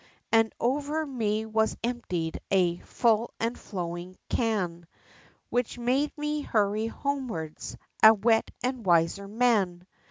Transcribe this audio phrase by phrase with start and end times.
[0.31, 4.87] And over me was emptied a full and flowing can!
[5.51, 9.85] Which made me hurry homewards, a wet and wiser man!